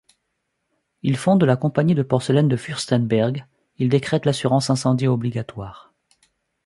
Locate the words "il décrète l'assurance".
3.77-4.71